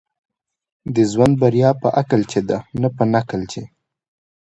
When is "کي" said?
2.31-2.41, 3.51-3.63